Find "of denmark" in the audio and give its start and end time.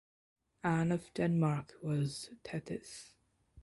0.91-1.75